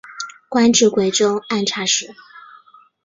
[0.49, 2.15] 官至贵州按察使。